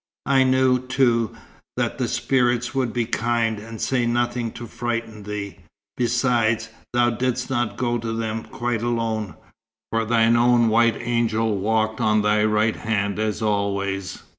[0.25, 1.35] I knew, too,
[1.77, 5.59] that the spirits would be kind, and say nothing to frighten thee.
[5.95, 9.35] Besides, thou didst not go to them quite alone,
[9.91, 14.23] for thine own white angel walked on thy right hand, as always."